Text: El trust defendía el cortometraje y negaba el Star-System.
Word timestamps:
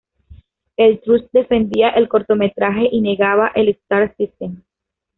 El 0.77 0.99
trust 1.01 1.31
defendía 1.31 1.89
el 1.89 2.09
cortometraje 2.09 2.89
y 2.91 3.01
negaba 3.01 3.51
el 3.53 3.69
Star-System. 3.69 4.63